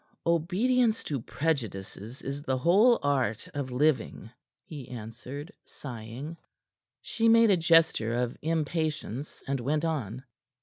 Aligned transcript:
"Obedience 0.25 1.03
to 1.03 1.21
prejudices 1.21 2.23
is 2.23 2.41
the 2.41 2.57
whole 2.57 2.97
art 3.03 3.47
of 3.53 3.69
living," 3.71 4.31
he 4.63 4.87
answered, 4.89 5.51
sighing. 5.63 6.37
She 7.03 7.29
made 7.29 7.51
a 7.51 7.57
gesture 7.57 8.15
of 8.15 8.35
impatience, 8.41 9.43
and 9.47 9.59
went 9.59 9.85
on. 9.85 10.23